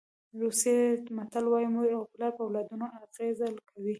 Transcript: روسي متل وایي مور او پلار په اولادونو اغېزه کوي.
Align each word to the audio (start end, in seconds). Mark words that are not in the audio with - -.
روسي 0.41 0.75
متل 1.17 1.45
وایي 1.49 1.67
مور 1.73 1.87
او 1.97 2.03
پلار 2.13 2.31
په 2.35 2.41
اولادونو 2.45 2.85
اغېزه 3.01 3.47
کوي. 3.69 3.89